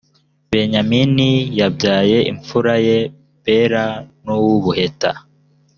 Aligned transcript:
benyamini 0.51 1.31
yabyaye 1.59 2.17
imfura 2.31 2.73
ye 2.85 2.97
bela 3.43 3.83
n 4.23 4.25
uw 4.35 4.45
ubuheta 4.57 5.11